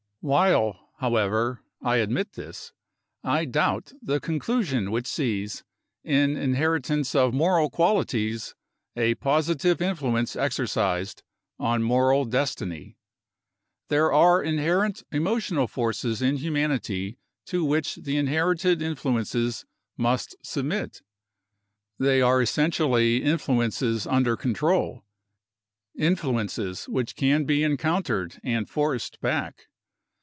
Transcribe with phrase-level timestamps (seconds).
[0.23, 2.73] While, however, I admit this,
[3.23, 5.63] I doubt the conclusion which sees,
[6.03, 8.53] in inheritance of moral qualities,
[8.95, 11.23] a positive influence exercised
[11.57, 12.97] on moral destiny.
[13.87, 19.65] There are inherent emotional forces in humanity to which the inherited influences
[19.97, 21.01] must submit;
[21.97, 25.03] they are essentially influences under control
[25.97, 29.65] influences which can be encountered and forced back.